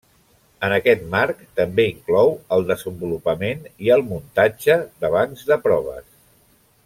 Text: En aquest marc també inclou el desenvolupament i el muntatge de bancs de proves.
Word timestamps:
En 0.67 0.71
aquest 0.75 1.03
marc 1.15 1.43
també 1.59 1.85
inclou 1.89 2.31
el 2.57 2.65
desenvolupament 2.71 3.61
i 3.89 3.93
el 3.97 4.05
muntatge 4.15 4.79
de 5.05 5.13
bancs 5.19 5.49
de 5.53 5.61
proves. 5.69 6.09